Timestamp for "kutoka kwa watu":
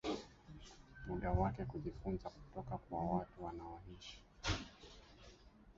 2.29-3.43